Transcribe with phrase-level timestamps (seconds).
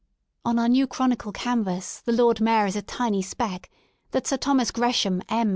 [0.43, 3.69] On our new chronicle canvas the Lord Mayor is a tiny speck
[4.09, 5.49] that Sir Thomas Gresham, M.